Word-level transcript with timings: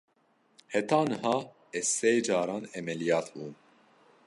Heta 0.73 0.99
niha 1.09 1.35
ez 1.77 1.87
sê 1.97 2.11
caran 2.27 2.63
emeliyat 2.79 3.27
bûm. 3.35 3.53